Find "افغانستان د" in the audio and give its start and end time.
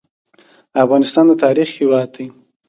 0.83-1.33